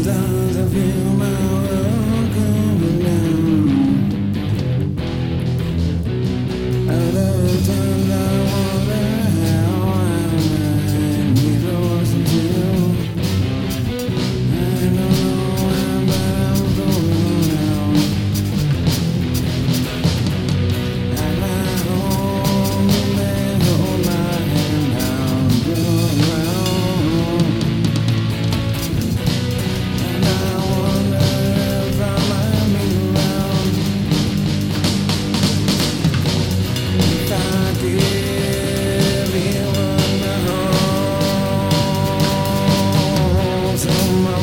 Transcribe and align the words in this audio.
alle 0.07 0.63
wir 0.71 1.56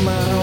my 0.02 0.33